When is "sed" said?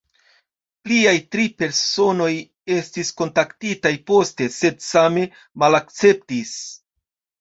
4.57-4.83